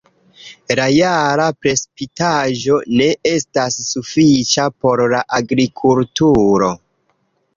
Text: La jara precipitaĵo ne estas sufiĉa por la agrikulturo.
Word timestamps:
La 0.77 0.85
jara 0.93 1.43
precipitaĵo 1.65 2.79
ne 3.01 3.09
estas 3.33 3.77
sufiĉa 3.91 4.65
por 4.85 5.05
la 5.13 5.23
agrikulturo. 5.41 6.71